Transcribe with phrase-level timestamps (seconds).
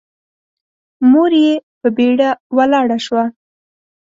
[1.11, 3.23] مور يې په بيړه ولاړه شوه.